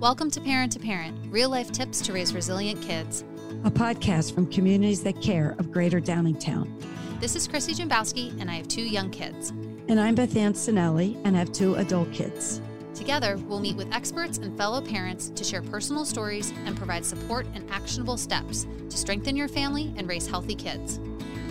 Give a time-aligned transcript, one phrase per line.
[0.00, 3.24] Welcome to Parent to Parent, real life tips to raise resilient kids.
[3.64, 6.70] A podcast from communities that care of Greater Downingtown.
[7.18, 9.50] This is Chrissie Jimbowski, and I have two young kids.
[9.88, 12.60] And I'm Bethann Sinelli, and I have two adult kids.
[12.94, 17.44] Together, we'll meet with experts and fellow parents to share personal stories and provide support
[17.56, 21.00] and actionable steps to strengthen your family and raise healthy kids.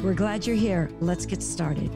[0.01, 0.89] We're glad you're here.
[1.01, 1.91] Let's get started.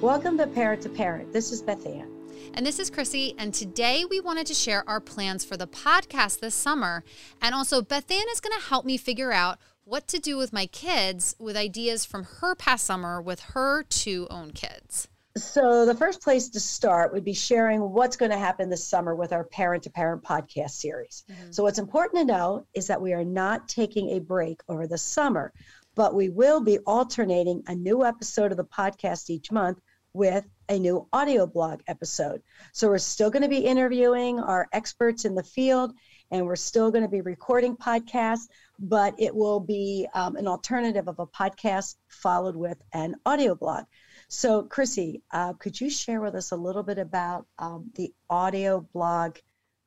[0.00, 1.32] Welcome to Parent to Parent.
[1.32, 2.17] This is Bethann.
[2.54, 3.34] And this is Chrissie.
[3.38, 7.04] And today we wanted to share our plans for the podcast this summer.
[7.40, 10.66] And also, Bethann is going to help me figure out what to do with my
[10.66, 15.08] kids with ideas from her past summer with her two own kids.
[15.36, 19.14] So, the first place to start would be sharing what's going to happen this summer
[19.14, 21.24] with our parent to parent podcast series.
[21.30, 21.52] Mm-hmm.
[21.52, 24.98] So, what's important to know is that we are not taking a break over the
[24.98, 25.52] summer,
[25.94, 29.78] but we will be alternating a new episode of the podcast each month
[30.14, 32.42] with a new audio blog episode.
[32.72, 35.92] So we're still going to be interviewing our experts in the field
[36.30, 41.08] and we're still going to be recording podcasts, but it will be um, an alternative
[41.08, 43.84] of a podcast followed with an audio blog.
[44.28, 48.86] So, Chrissie, uh, could you share with us a little bit about um, the audio
[48.92, 49.38] blog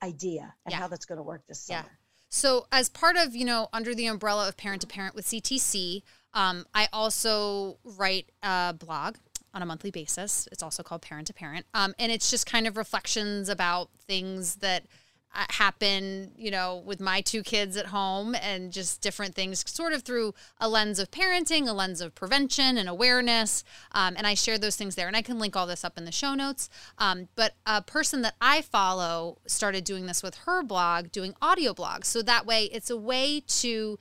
[0.02, 0.80] idea and yeah.
[0.80, 1.82] how that's going to work this summer?
[1.86, 1.96] Yeah.
[2.30, 6.02] So, as part of, you know, under the umbrella of Parent to Parent with CTC,
[6.34, 9.18] um, I also write a blog
[9.54, 10.48] on a monthly basis.
[10.52, 11.66] It's also called Parent to Parent.
[11.74, 14.86] Um, and it's just kind of reflections about things that
[15.34, 19.94] uh, happen, you know, with my two kids at home and just different things, sort
[19.94, 23.64] of through a lens of parenting, a lens of prevention and awareness.
[23.94, 25.08] Um, and I share those things there.
[25.08, 26.70] And I can link all this up in the show notes.
[26.98, 31.74] Um, but a person that I follow started doing this with her blog, doing audio
[31.74, 32.06] blogs.
[32.06, 33.98] So that way it's a way to,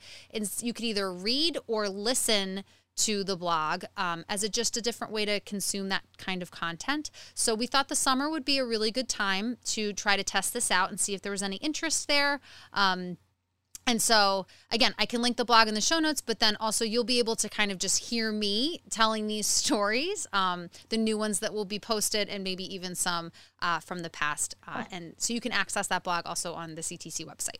[0.59, 2.65] you could either read or listen
[2.97, 6.51] to the blog um, as a, just a different way to consume that kind of
[6.51, 7.09] content.
[7.33, 10.53] So we thought the summer would be a really good time to try to test
[10.53, 12.39] this out and see if there was any interest there.
[12.73, 13.17] Um,
[13.87, 16.85] and so, again, I can link the blog in the show notes, but then also
[16.85, 21.17] you'll be able to kind of just hear me telling these stories, um, the new
[21.17, 24.55] ones that will be posted, and maybe even some uh, from the past.
[24.67, 27.59] Uh, and so you can access that blog also on the CTC website.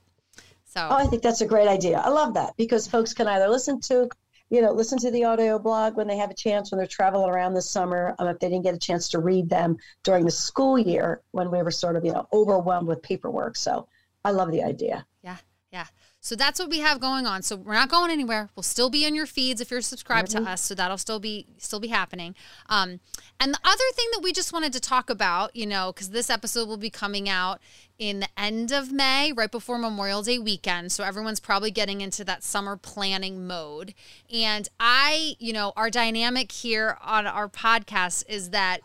[0.65, 1.99] So, oh, I think that's a great idea.
[1.99, 4.09] I love that because folks can either listen to
[4.51, 7.29] you know, listen to the audio blog when they have a chance when they're traveling
[7.29, 8.13] around this summer.
[8.19, 11.49] Um, if they didn't get a chance to read them during the school year when
[11.49, 13.55] we were sort of, you know, overwhelmed with paperwork.
[13.55, 13.87] So
[14.25, 15.05] I love the idea.
[15.23, 15.37] Yeah.
[15.71, 15.85] Yeah.
[16.23, 17.41] So that's what we have going on.
[17.41, 18.49] So we're not going anywhere.
[18.55, 20.45] We'll still be in your feeds if you're subscribed mm-hmm.
[20.45, 20.61] to us.
[20.61, 22.35] So that'll still be still be happening.
[22.69, 22.99] Um,
[23.39, 26.29] and the other thing that we just wanted to talk about, you know, because this
[26.29, 27.59] episode will be coming out
[27.97, 30.91] in the end of May, right before Memorial Day weekend.
[30.91, 33.95] So everyone's probably getting into that summer planning mode.
[34.31, 38.81] And I, you know, our dynamic here on our podcast is that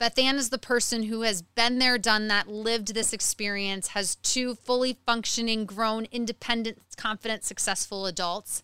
[0.00, 4.54] Bethann is the person who has been there, done that, lived this experience, has two
[4.54, 8.62] fully functioning, grown, independent, confident, successful adults,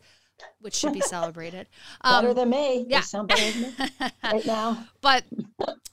[0.60, 1.68] which should be celebrated.
[2.02, 2.84] Um, better than me.
[2.86, 3.02] Yeah.
[4.24, 4.86] right now.
[5.00, 5.24] But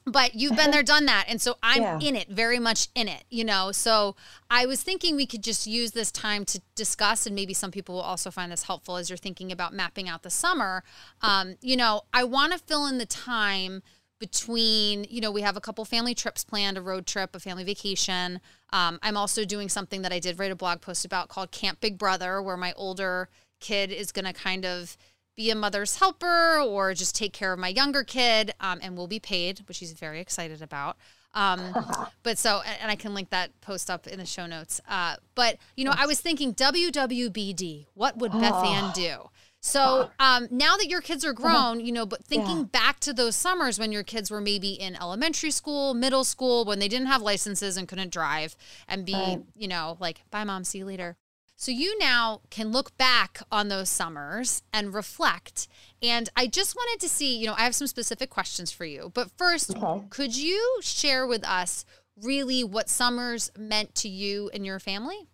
[0.05, 1.25] but you've been there, done that.
[1.27, 1.99] And so I'm yeah.
[2.01, 3.71] in it, very much in it, you know.
[3.71, 4.17] So
[4.49, 7.95] I was thinking we could just use this time to discuss, and maybe some people
[7.95, 10.83] will also find this helpful as you're thinking about mapping out the summer.
[11.21, 13.83] Um, you know, I want to fill in the time–
[14.19, 17.63] between, you know, we have a couple family trips planned, a road trip, a family
[17.63, 18.41] vacation.
[18.71, 21.79] Um, I'm also doing something that I did write a blog post about called Camp
[21.79, 23.29] Big Brother, where my older
[23.59, 24.97] kid is going to kind of
[25.35, 29.07] be a mother's helper or just take care of my younger kid um, and will
[29.07, 30.97] be paid, which he's very excited about.
[31.33, 31.73] Um,
[32.23, 34.81] but so, and I can link that post up in the show notes.
[34.87, 39.29] Uh, but, you know, I was thinking WWBD, what would Bethann do?
[39.61, 41.41] So um, now that your kids are uh-huh.
[41.41, 42.63] grown, you know, but thinking yeah.
[42.63, 46.79] back to those summers when your kids were maybe in elementary school, middle school, when
[46.79, 48.55] they didn't have licenses and couldn't drive
[48.87, 49.41] and be, right.
[49.55, 51.17] you know, like, bye, mom, see you later.
[51.57, 55.67] So you now can look back on those summers and reflect.
[56.01, 59.11] And I just wanted to see, you know, I have some specific questions for you.
[59.13, 60.05] But first, okay.
[60.09, 61.83] could you share with us
[62.23, 65.27] really what summers meant to you and your family?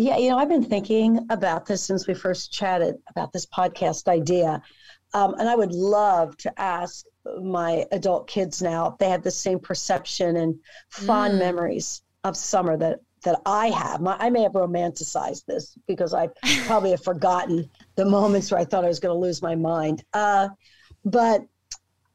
[0.00, 4.08] Yeah, you know, I've been thinking about this since we first chatted about this podcast
[4.08, 4.62] idea.
[5.12, 7.04] Um, and I would love to ask
[7.42, 10.58] my adult kids now if they have the same perception and
[10.88, 11.40] fond mm.
[11.40, 14.00] memories of summer that that I have.
[14.00, 16.30] My, I may have romanticized this because I
[16.64, 20.02] probably have forgotten the moments where I thought I was going to lose my mind.
[20.14, 20.48] Uh,
[21.04, 21.42] but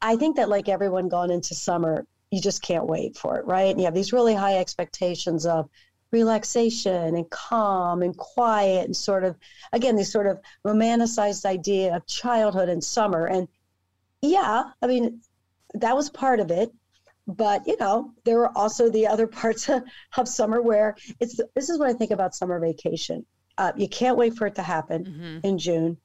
[0.01, 3.69] I think that, like everyone going into summer, you just can't wait for it, right?
[3.69, 5.69] And you have these really high expectations of
[6.11, 9.35] relaxation and calm and quiet and sort of
[9.73, 13.47] again this sort of romanticized idea of childhood and summer and
[14.21, 15.19] yeah i mean
[15.73, 16.71] that was part of it
[17.27, 19.83] but you know, there are also the other parts of,
[20.17, 23.25] of summer where it's this is what I think about summer vacation.
[23.57, 25.47] Uh, you can't wait for it to happen mm-hmm.
[25.47, 25.97] in June,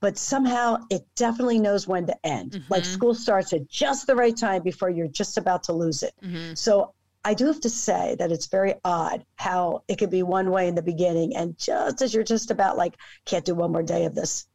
[0.00, 2.52] but somehow it definitely knows when to end.
[2.52, 2.72] Mm-hmm.
[2.72, 6.14] Like school starts at just the right time before you're just about to lose it.
[6.24, 6.54] Mm-hmm.
[6.54, 6.94] So
[7.24, 10.68] I do have to say that it's very odd how it could be one way
[10.68, 14.04] in the beginning, and just as you're just about like, can't do one more day
[14.04, 14.46] of this,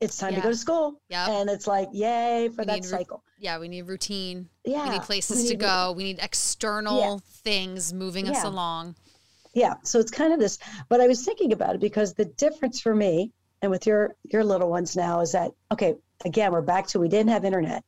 [0.00, 0.36] it's time yeah.
[0.36, 1.00] to go to school.
[1.08, 1.30] Yeah.
[1.30, 3.22] And it's like, yay for we that cycle.
[3.38, 4.48] yeah, we need routine.
[4.64, 4.84] Yeah.
[4.84, 5.94] We need places we need to go.
[5.96, 7.16] We need external yeah.
[7.42, 8.32] things moving yeah.
[8.32, 8.96] us along.
[9.54, 9.74] Yeah.
[9.82, 12.94] So it's kind of this, but I was thinking about it because the difference for
[12.94, 17.00] me and with your your little ones now is that okay, again, we're back to
[17.00, 17.82] we didn't have internet.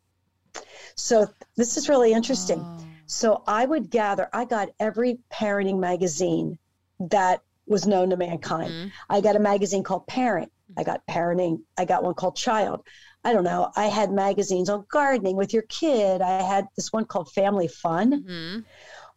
[0.97, 2.61] So this is really interesting.
[2.61, 2.85] Oh.
[3.11, 6.59] So I would gather, I got every parenting magazine
[7.01, 8.71] that was known to mankind.
[8.71, 8.89] Mm-hmm.
[9.09, 10.53] I got a magazine called Parent.
[10.79, 11.63] I got parenting.
[11.77, 12.85] I got one called Child.
[13.25, 13.73] I don't know.
[13.75, 16.23] I had magazines on gardening with your kid.
[16.23, 18.61] I had this one called Family Fun, mm-hmm.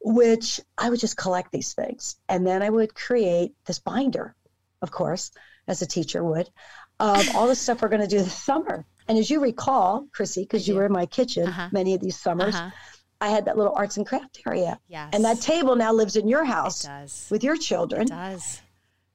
[0.02, 2.16] which I would just collect these things.
[2.28, 4.36] And then I would create this binder,
[4.82, 5.30] of course,
[5.68, 6.50] as a teacher would,
[7.00, 8.88] of all the stuff we're going to do this summer.
[9.08, 11.70] And as you recall, Chrissie, because you were in my kitchen uh-huh.
[11.72, 12.72] many of these summers, uh-huh.
[13.24, 14.78] I had that little arts and craft area.
[14.90, 15.12] Yes.
[15.14, 16.86] And that table now lives in your house
[17.30, 18.02] with your children.
[18.02, 18.62] It does.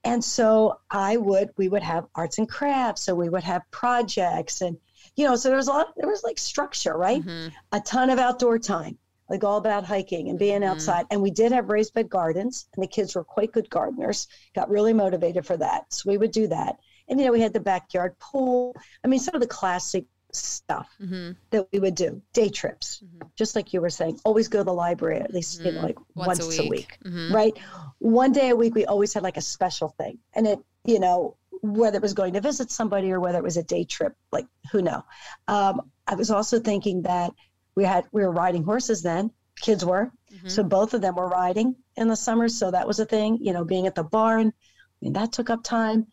[0.03, 3.03] And so I would, we would have arts and crafts.
[3.03, 4.77] So we would have projects and,
[5.15, 7.21] you know, so there was a lot, there was like structure, right?
[7.21, 7.49] Mm-hmm.
[7.71, 8.97] A ton of outdoor time,
[9.29, 10.71] like all about hiking and being mm-hmm.
[10.71, 11.05] outside.
[11.11, 14.71] And we did have raised bed gardens and the kids were quite good gardeners, got
[14.71, 15.93] really motivated for that.
[15.93, 16.79] So we would do that.
[17.07, 18.75] And, you know, we had the backyard pool.
[19.03, 21.31] I mean, some of the classic stuff mm-hmm.
[21.49, 23.27] that we would do day trips mm-hmm.
[23.35, 25.67] just like you were saying always go to the library at least mm-hmm.
[25.67, 25.87] you know mm-hmm.
[25.87, 27.35] like once, once a week, a week mm-hmm.
[27.35, 27.57] right
[27.97, 31.35] one day a week we always had like a special thing and it you know
[31.61, 34.45] whether it was going to visit somebody or whether it was a day trip like
[34.71, 35.03] who know
[35.47, 37.31] um, i was also thinking that
[37.75, 40.47] we had we were riding horses then kids were mm-hmm.
[40.47, 43.51] so both of them were riding in the summer so that was a thing you
[43.51, 46.07] know being at the barn i mean that took up time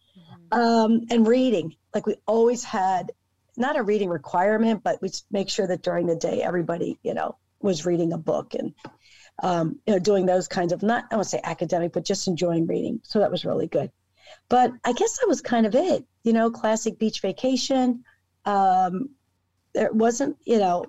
[0.53, 3.11] um, and reading like we always had
[3.57, 7.37] not a reading requirement, but we make sure that during the day everybody, you know,
[7.61, 8.75] was reading a book and
[9.43, 12.67] um, you know doing those kinds of not I won't say academic, but just enjoying
[12.67, 13.01] reading.
[13.03, 13.91] So that was really good.
[14.49, 16.05] But I guess that was kind of it.
[16.25, 18.05] You know, classic beach vacation.
[18.45, 19.11] Um,
[19.75, 20.87] there wasn't, you know,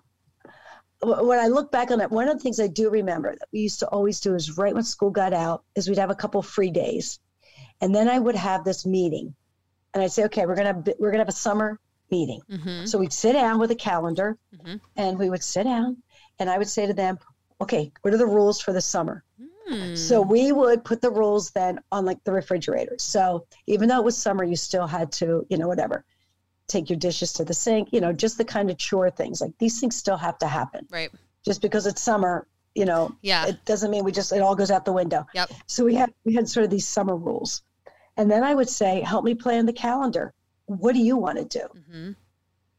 [1.02, 3.60] when I look back on it, one of the things I do remember that we
[3.60, 6.42] used to always do is right when school got out is we'd have a couple
[6.42, 7.20] free days,
[7.82, 9.36] and then I would have this meeting,
[9.94, 12.42] and I'd say, okay, we're gonna we're gonna have a summer meeting.
[12.50, 12.86] Mm-hmm.
[12.86, 14.76] So we'd sit down with a calendar mm-hmm.
[14.96, 15.98] and we would sit down
[16.40, 17.20] and I would say to them,
[17.62, 19.24] okay, what are the rules for the summer?
[19.70, 19.98] Mm.
[19.98, 22.96] So we would put the rules then on like the refrigerator.
[23.00, 26.06] So even though it was summer, you still had to, you know, whatever,
[26.68, 29.42] take your dishes to the sink, you know, just the kind of chore things.
[29.42, 30.88] Like these things still have to happen.
[30.90, 31.10] Right.
[31.44, 33.48] Just because it's summer, you know, yeah.
[33.48, 35.26] it doesn't mean we just it all goes out the window.
[35.34, 35.52] Yep.
[35.66, 37.64] So we had we had sort of these summer rules.
[38.16, 40.34] And then I would say, help me plan the calendar
[40.68, 41.66] what do you want to do?
[41.66, 42.12] Mm-hmm.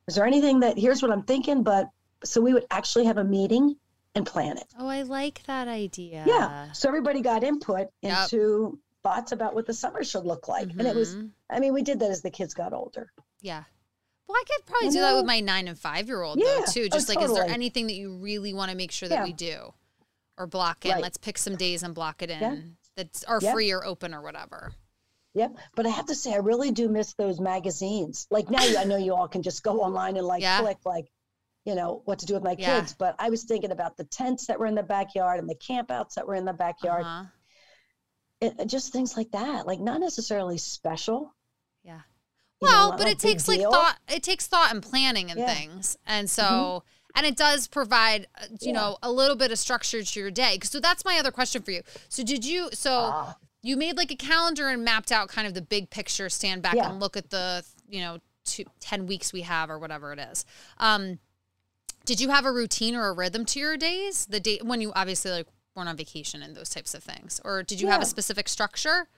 [0.06, 1.90] Is there anything that here's what I'm thinking, but
[2.24, 3.76] so we would actually have a meeting
[4.14, 4.66] and plan it.
[4.78, 6.24] Oh, I like that idea.
[6.26, 6.72] Yeah.
[6.72, 8.24] So everybody got input yep.
[8.24, 10.68] into thoughts about what the summer should look like.
[10.68, 10.80] Mm-hmm.
[10.80, 11.26] And it was, mm-hmm.
[11.50, 13.12] I mean, we did that as the kids got older.
[13.40, 13.64] Yeah.
[14.26, 15.06] Well, I could probably you do know?
[15.06, 16.44] that with my nine and five year old yeah.
[16.44, 16.88] though too.
[16.88, 17.40] Just oh, like, totally.
[17.40, 19.24] is there anything that you really want to make sure that yeah.
[19.24, 19.72] we do,
[20.36, 20.92] or block in?
[20.92, 21.02] Right.
[21.02, 22.56] Let's pick some days and block it in yeah.
[22.94, 24.72] that's are free or open or whatever.
[25.38, 25.56] Yep.
[25.76, 28.26] But I have to say, I really do miss those magazines.
[28.28, 30.60] Like now, I know you all can just go online and like yeah.
[30.60, 31.06] click, like,
[31.64, 32.80] you know, what to do with my yeah.
[32.80, 32.92] kids.
[32.98, 36.14] But I was thinking about the tents that were in the backyard and the campouts
[36.14, 37.04] that were in the backyard.
[37.04, 37.24] Uh-huh.
[38.40, 41.32] It, just things like that, like not necessarily special.
[41.84, 42.00] Yeah.
[42.60, 43.96] Well, know, but it takes like thought.
[44.08, 45.54] It takes thought and planning and yeah.
[45.54, 46.42] things, and so.
[46.42, 50.30] Mm-hmm and it does provide uh, you know a little bit of structure to your
[50.30, 51.80] day so that's my other question for you
[52.10, 55.54] so did you so uh, you made like a calendar and mapped out kind of
[55.54, 56.90] the big picture, stand back yeah.
[56.90, 60.44] and look at the, you know, two, 10 weeks we have or whatever it is.
[60.78, 61.18] Um,
[62.04, 64.26] did you have a routine or a rhythm to your days?
[64.26, 67.62] The day when you obviously like weren't on vacation and those types of things, or
[67.62, 67.92] did you yeah.
[67.92, 69.08] have a specific structure?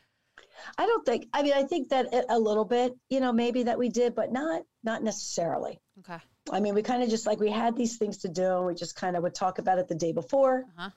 [0.77, 1.29] I don't think.
[1.33, 4.33] I mean, I think that a little bit, you know, maybe that we did, but
[4.33, 5.79] not not necessarily.
[6.01, 6.19] Okay.
[6.51, 8.75] I mean, we kind of just like we had these things to do, and we
[8.75, 10.91] just kind of would talk about it the day before, uh-huh.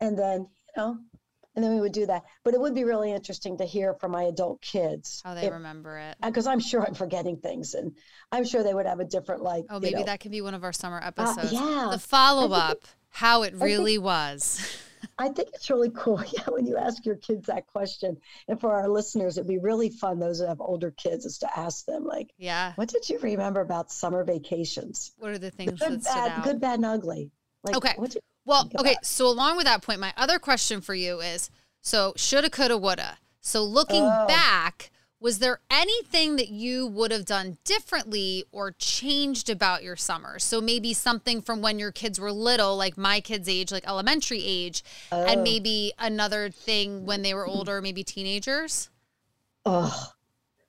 [0.00, 0.98] and then you know
[1.54, 2.24] and then we would do that.
[2.42, 5.52] But it would be really interesting to hear from my adult kids how they if,
[5.52, 7.92] remember it, because I'm sure I'm forgetting things, and
[8.32, 9.64] I'm sure they would have a different like.
[9.70, 11.52] Oh, maybe know, that can be one of our summer uh, episodes.
[11.52, 14.80] Uh, yeah, the follow up, how it really think, was.
[15.18, 16.22] I think it's really cool.
[16.32, 18.16] Yeah, when you ask your kids that question,
[18.48, 20.18] and for our listeners, it'd be really fun.
[20.18, 23.60] Those that have older kids, is to ask them like, yeah, what did you remember
[23.60, 25.12] about summer vacations?
[25.18, 27.30] What are the things good, that bad, good, bad, and ugly?
[27.62, 27.94] Like, okay.
[28.44, 28.96] Well, okay.
[29.02, 33.18] So along with that point, my other question for you is: so shoulda, coulda, woulda.
[33.40, 34.26] So looking oh.
[34.26, 34.90] back,
[35.24, 40.38] was there anything that you would have done differently or changed about your summer?
[40.38, 44.42] So maybe something from when your kids were little, like my kids' age, like elementary
[44.44, 45.24] age, oh.
[45.24, 48.90] and maybe another thing when they were older, maybe teenagers?
[49.64, 50.12] Oh,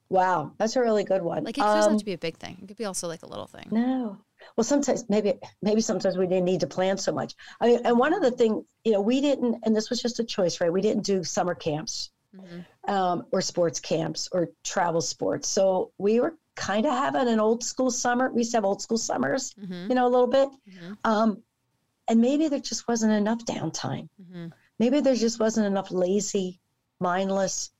[0.08, 0.54] wow.
[0.58, 1.44] That's a really good one.
[1.44, 2.58] Like it doesn't um, have to be a big thing.
[2.62, 3.68] It could be also like a little thing.
[3.72, 4.20] No.
[4.56, 7.36] Well, sometimes maybe maybe sometimes we didn't need to plan so much.
[7.60, 10.20] I mean, and one of the things, you know, we didn't, and this was just
[10.20, 10.72] a choice, right?
[10.72, 12.92] We didn't do summer camps mm-hmm.
[12.94, 15.48] um, or sports camps or travel sports.
[15.48, 18.32] So we were kind of having an old school summer.
[18.32, 19.90] We used to have old school summers, mm-hmm.
[19.90, 20.50] you know, a little bit.
[20.70, 20.94] Mm-hmm.
[21.04, 21.44] Um,
[22.08, 24.10] and maybe there just wasn't enough downtime.
[24.22, 24.48] Mm-hmm.
[24.80, 26.60] Maybe there just wasn't enough lazy,
[27.00, 27.72] mindless,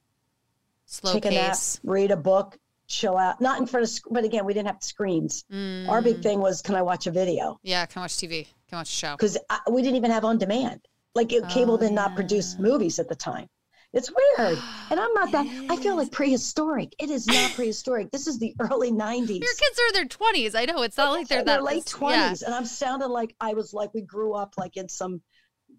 [0.86, 1.32] slow take pace.
[1.32, 2.58] a nap, read a book,
[2.88, 3.42] chill out.
[3.42, 5.44] Not in front of, but again, we didn't have screens.
[5.52, 5.90] Mm.
[5.90, 7.60] Our big thing was, can I watch a video?
[7.64, 8.46] Yeah, can I watch TV?
[8.70, 9.16] Can I watch a show?
[9.16, 9.38] Because
[9.70, 10.82] we didn't even have on demand.
[11.14, 11.96] Like it, cable oh, did yeah.
[11.96, 13.48] not produce movies at the time.
[13.94, 14.60] It's weird.
[14.90, 16.94] And I'm not that, I feel like prehistoric.
[17.00, 18.12] It is not prehistoric.
[18.12, 19.40] This is the early 90s.
[19.40, 20.54] Your kids are in their 20s.
[20.54, 20.82] I know.
[20.82, 22.12] It's not like they're, they're that late 20s.
[22.12, 22.34] Yeah.
[22.46, 25.22] And I'm sounding like I was like, we grew up like in some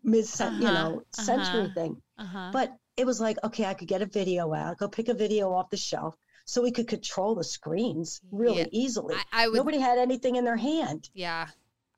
[0.02, 0.50] mid, uh-huh.
[0.54, 1.22] you know, uh-huh.
[1.22, 1.75] century uh-huh.
[1.75, 2.02] thing.
[2.18, 2.50] Uh-huh.
[2.54, 5.52] But it was like, okay, I could get a video out, go pick a video
[5.52, 6.16] off the shelf.
[6.46, 8.66] So we could control the screens really yeah.
[8.70, 9.14] easily.
[9.14, 11.10] I, I would, Nobody had anything in their hand.
[11.12, 11.48] Yeah.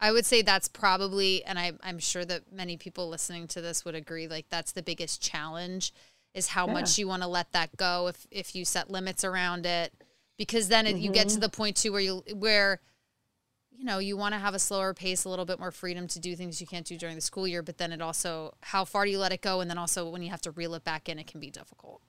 [0.00, 3.84] I would say that's probably, and I, I'm sure that many people listening to this
[3.84, 5.92] would agree, like that's the biggest challenge
[6.34, 6.72] is how yeah.
[6.72, 9.92] much you want to let that go if if you set limits around it
[10.36, 11.04] because then it, mm-hmm.
[11.04, 11.40] you get to mm-hmm.
[11.40, 12.80] the point too where you where
[13.70, 16.20] you know you want to have a slower pace a little bit more freedom to
[16.20, 19.04] do things you can't do during the school year but then it also how far
[19.04, 21.08] do you let it go and then also when you have to reel it back
[21.08, 22.00] in it can be difficult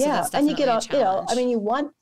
[0.00, 1.92] so yeah and you get all you know i mean you want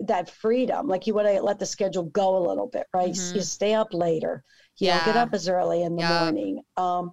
[0.00, 3.36] that freedom like you want to let the schedule go a little bit right mm-hmm.
[3.36, 4.42] you stay up later
[4.78, 5.04] you yeah.
[5.04, 6.20] get up as early in the yeah.
[6.20, 7.12] morning um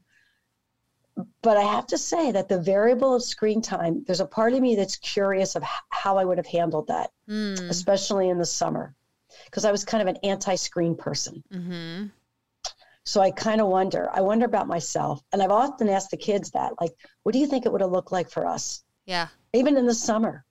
[1.42, 4.62] but I have to say that the variable of screen time, there's a part of
[4.62, 7.70] me that's curious of how I would have handled that, mm.
[7.70, 8.96] especially in the summer,
[9.46, 11.44] because I was kind of an anti-screen person.
[11.51, 12.06] Mm-hmm.
[13.06, 14.10] So I kind of wonder.
[14.13, 16.92] I wonder about myself, and I've often asked the kids that, like,
[17.24, 18.84] what do you think it would have looked like for us?
[19.06, 19.27] Yeah.
[19.58, 20.46] Even in the summer,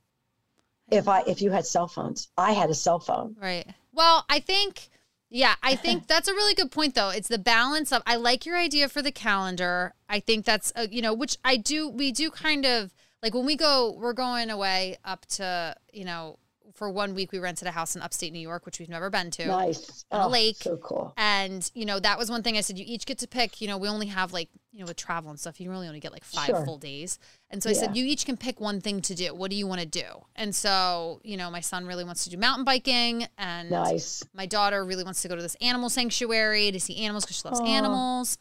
[0.90, 3.36] if I if you had cell phones, I had a cell phone.
[3.40, 3.66] Right.
[3.92, 4.90] Well, I think
[5.28, 7.10] yeah, I think that's a really good point, though.
[7.10, 9.94] It's the balance of, I like your idea for the calendar.
[10.08, 13.46] I think that's, a, you know, which I do, we do kind of, like when
[13.46, 16.38] we go, we're going away up to, you know,
[16.74, 19.30] for one week we rented a house in upstate New York, which we've never been
[19.32, 19.46] to.
[19.46, 20.04] Nice.
[20.10, 20.56] On oh, a lake.
[20.56, 21.14] So cool.
[21.16, 23.68] And, you know, that was one thing I said, you each get to pick, you
[23.68, 26.12] know, we only have like, you know, with travel and stuff, you really only get
[26.12, 26.64] like five sure.
[26.64, 27.18] full days.
[27.50, 29.34] And so I said, you each can pick one thing to do.
[29.34, 30.04] What do you want to do?
[30.34, 34.22] And so, you know, my son really wants to do mountain biking and nice.
[34.34, 37.48] my daughter really wants to go to this animal sanctuary to see animals because she
[37.48, 37.68] loves Aww.
[37.68, 38.38] animals.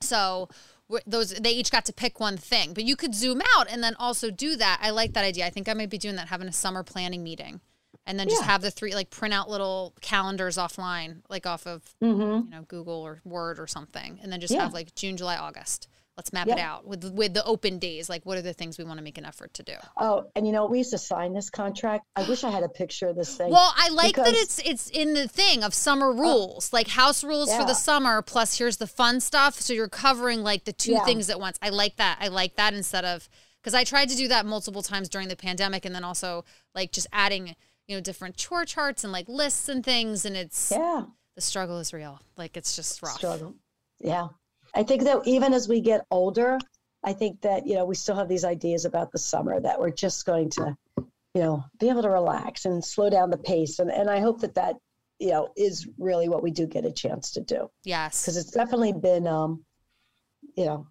[0.00, 0.48] So
[1.06, 3.94] those they each got to pick one thing but you could zoom out and then
[3.98, 6.48] also do that i like that idea i think i might be doing that having
[6.48, 7.60] a summer planning meeting
[8.06, 8.48] and then just yeah.
[8.48, 12.46] have the three like print out little calendars offline like off of mm-hmm.
[12.46, 14.62] you know google or word or something and then just yeah.
[14.62, 15.88] have like june july august
[16.20, 18.10] let's map it out with with the open days.
[18.10, 19.72] Like what are the things we want to make an effort to do?
[19.96, 22.04] Oh and you know we used to sign this contract.
[22.14, 24.58] I wish i had a picture of this thing well i like because, that it's
[24.58, 26.74] it's in the thing of summer uh, rules.
[26.74, 27.58] Like house rules yeah.
[27.58, 29.54] for the summer plus here's the fun stuff.
[29.54, 31.04] So you're covering like the two yeah.
[31.06, 31.58] things at once.
[31.62, 32.18] I like that.
[32.20, 33.26] I like that instead of
[33.62, 36.92] because i tried to do that multiple times during the pandemic and then also like
[36.92, 41.04] just adding you know different chore charts and like lists and things and it's yeah.
[41.34, 42.20] the struggle is real.
[42.36, 43.16] Like it's just rough.
[43.16, 43.54] Struggle.
[44.00, 44.28] Yeah
[44.74, 46.58] I think that even as we get older,
[47.02, 49.90] I think that, you know, we still have these ideas about the summer that we're
[49.90, 50.76] just going to,
[51.34, 53.78] you know, be able to relax and slow down the pace.
[53.78, 54.76] And, and I hope that that,
[55.18, 57.70] you know, is really what we do get a chance to do.
[57.84, 58.22] Yes.
[58.22, 59.64] Because it's definitely been, um,
[60.56, 60.86] you know,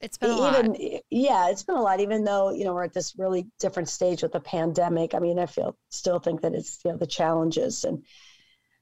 [0.00, 1.02] it's been even, lot.
[1.10, 4.22] Yeah, it's been a lot, even though, you know, we're at this really different stage
[4.22, 5.14] with the pandemic.
[5.14, 8.04] I mean, I feel still think that it's, you know, the challenges and,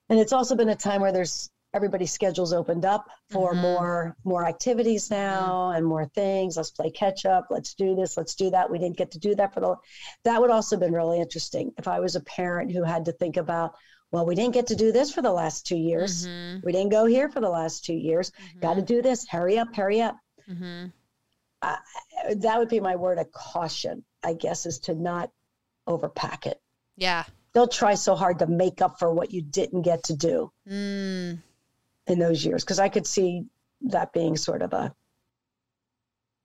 [0.08, 3.62] and it's also been a time where there's everybody's schedules opened up for mm-hmm.
[3.62, 5.78] more more activities now mm-hmm.
[5.78, 6.56] and more things.
[6.56, 7.48] Let's play catch up.
[7.50, 8.16] Let's do this.
[8.16, 8.70] Let's do that.
[8.70, 9.76] We didn't get to do that for the
[10.24, 11.72] that would also have been really interesting.
[11.78, 13.74] If i was a parent who had to think about
[14.10, 16.26] well we didn't get to do this for the last two years.
[16.26, 16.60] Mm-hmm.
[16.64, 18.32] we didn't go here for the last two years.
[18.60, 18.86] Got to mm-hmm.
[18.86, 19.26] do this.
[19.28, 19.74] Hurry up.
[19.74, 20.16] Hurry up.
[20.50, 20.86] Mm-hmm.
[21.62, 21.76] uh,
[22.36, 25.30] that would be my word of caution i guess is to not
[25.88, 26.60] overpack it.
[26.96, 27.24] Yeah.
[27.52, 30.52] They'll try so hard to make up for what you didn't get to do.
[30.68, 31.38] Mm
[32.06, 33.44] in those years because I could see
[33.82, 34.94] that being sort of a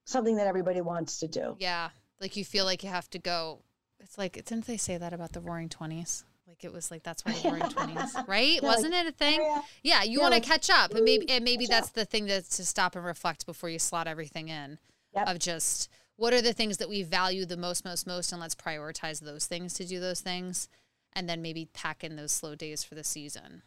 [0.05, 1.55] something that everybody wants to do.
[1.59, 3.59] Yeah, like you feel like you have to go.
[3.99, 6.23] It's like didn't they say that about the Roaring Twenties?
[6.47, 8.61] Like Like it was like that's why the roaring twenties, right?
[8.63, 9.39] Wasn't like, it a thing?
[9.41, 11.89] Oh, yeah, yeah you yeah, want to like, catch up, and maybe and maybe that's
[11.89, 11.93] up.
[11.93, 14.79] the thing to to stop and reflect before you slot everything in.
[15.15, 15.27] Yep.
[15.27, 18.55] Of just what are the things that we value the most, most, most, and let's
[18.55, 20.67] prioritize those things to do those things,
[21.13, 23.61] and then maybe pack in those slow days for the season.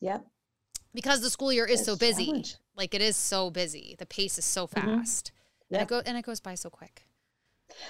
[0.00, 0.24] Yep.
[0.96, 2.56] Because the school year is it's so busy, challenge.
[2.74, 3.94] like it is so busy.
[3.98, 4.98] The pace is so mm-hmm.
[4.98, 5.74] fast, mm-hmm.
[5.74, 5.80] yep.
[5.80, 7.02] and it go and it goes by so quick.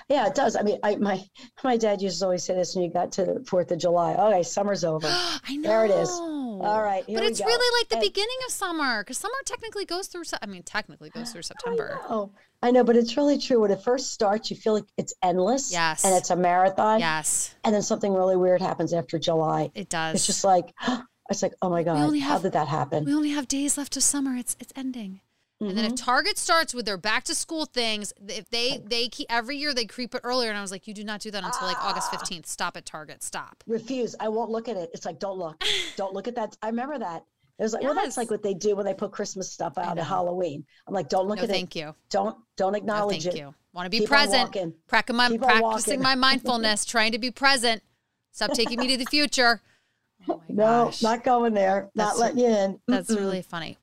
[0.09, 0.57] Yeah, it does.
[0.57, 1.25] I mean, I my
[1.63, 4.15] my dad used to always say this when you got to the Fourth of July.
[4.15, 5.07] Okay, summer's over.
[5.09, 5.69] I know.
[5.69, 6.11] There it is.
[6.11, 10.09] All right, but it's really like the and, beginning of summer because summer technically goes
[10.09, 10.25] through.
[10.43, 12.01] I mean, technically goes through September.
[12.05, 12.33] I know.
[12.63, 13.61] I know, but it's really true.
[13.61, 15.71] When it first starts, you feel like it's endless.
[15.71, 16.05] Yes.
[16.05, 17.01] And it's a marathon.
[17.01, 17.55] Yes.
[17.65, 19.71] And then something really weird happens after July.
[19.75, 20.17] It does.
[20.17, 20.73] It's just like,
[21.31, 23.05] it's like, oh my god, how have, did that happen?
[23.05, 24.37] We only have days left of summer.
[24.37, 25.21] It's it's ending.
[25.61, 25.71] Mm-hmm.
[25.71, 26.05] And then if mm-hmm.
[26.05, 29.87] Target starts with their back to school things, if they they keep every year they
[29.87, 32.09] creep it earlier, and I was like, you do not do that until like August
[32.13, 32.19] ah.
[32.19, 32.47] fifteenth.
[32.47, 33.23] Stop at Target.
[33.23, 33.65] Stop.
[33.67, 34.15] Refuse.
[34.21, 34.91] I won't look at it.
[34.93, 35.63] It's like don't look.
[35.97, 36.57] don't look at that.
[36.63, 37.25] I remember that.
[37.59, 37.95] It was like, yes.
[37.95, 40.63] well, that's like what they do when they put Christmas stuff out at Halloween.
[40.87, 41.81] I'm like, don't look no, at thank it.
[41.81, 41.95] you.
[42.11, 43.41] Don't don't acknowledge no, thank it.
[43.41, 43.55] you.
[43.73, 44.53] Want to be Keep present.
[44.89, 47.83] Practicing my, practicing my mindfulness, trying to be present.
[48.33, 49.63] Stop taking me to the future.
[50.29, 51.03] Oh no, gosh.
[51.03, 51.91] not going there.
[51.95, 52.81] That's not letting you in.
[52.89, 53.79] That's really funny.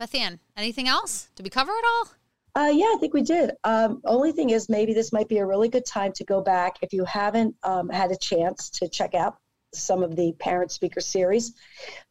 [0.00, 1.28] Bethann, anything else?
[1.34, 2.10] Did we cover it all?
[2.54, 3.52] Uh, yeah, I think we did.
[3.64, 6.76] Um, only thing is, maybe this might be a really good time to go back
[6.82, 9.36] if you haven't um, had a chance to check out
[9.74, 11.54] some of the parent speaker series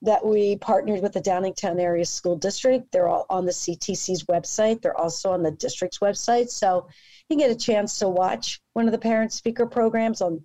[0.01, 2.89] that we partnered with the Downingtown Area School District.
[2.91, 4.81] They're all on the CTC's website.
[4.81, 6.49] They're also on the district's website.
[6.49, 6.87] So
[7.29, 10.43] you can get a chance to watch one of the parent speaker programs on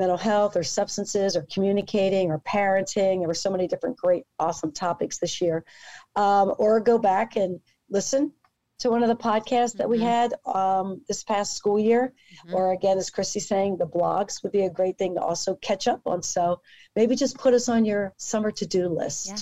[0.00, 3.20] mental health or substances or communicating or parenting.
[3.20, 5.64] There were so many different great, awesome topics this year.
[6.16, 8.32] Um, or go back and listen
[8.80, 10.06] to one of the podcasts that we mm-hmm.
[10.06, 12.14] had um, this past school year.
[12.46, 12.54] Mm-hmm.
[12.54, 15.86] Or again, as Christy's saying, the blogs would be a great thing to also catch
[15.86, 16.22] up on.
[16.22, 16.62] So
[16.96, 19.28] maybe just put us on your summer to do list.
[19.28, 19.36] Yeah.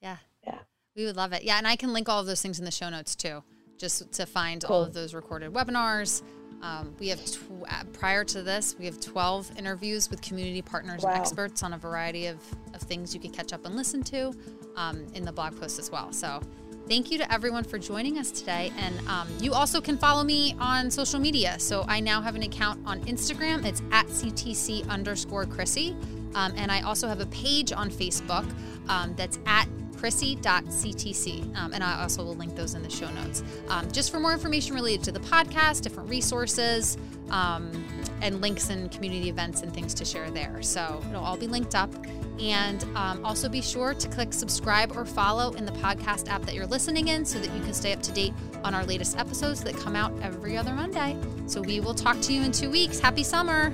[0.00, 0.16] Yeah.
[0.46, 0.58] Yeah.
[0.96, 1.42] We would love it.
[1.42, 1.58] Yeah.
[1.58, 3.42] And I can link all of those things in the show notes too,
[3.78, 4.76] just to find cool.
[4.76, 6.22] all of those recorded webinars.
[6.62, 7.20] Um, we have
[7.68, 11.10] uh, prior to this, we have 12 interviews with community partners wow.
[11.10, 12.38] and experts on a variety of,
[12.72, 14.34] of things you can catch up and listen to
[14.76, 16.12] um, in the blog post as well.
[16.12, 16.40] So
[16.88, 18.72] thank you to everyone for joining us today.
[18.78, 21.58] And um, you also can follow me on social media.
[21.58, 23.64] So I now have an account on Instagram.
[23.64, 25.96] It's at CTC underscore Chrissie.
[26.34, 28.44] Um, and I also have a page on Facebook
[28.88, 29.68] um, that's at
[30.04, 31.56] chrissie.ctc.
[31.56, 33.42] Um, and I also will link those in the show notes.
[33.70, 36.98] Um, just for more information related to the podcast, different resources,
[37.30, 37.72] um,
[38.20, 40.60] and links and community events and things to share there.
[40.60, 41.90] So it'll all be linked up.
[42.38, 46.54] And um, also be sure to click subscribe or follow in the podcast app that
[46.54, 49.64] you're listening in so that you can stay up to date on our latest episodes
[49.64, 51.16] that come out every other Monday.
[51.46, 53.00] So we will talk to you in two weeks.
[53.00, 53.72] Happy summer.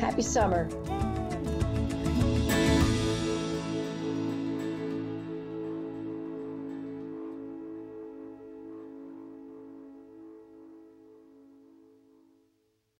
[0.00, 0.68] Happy summer.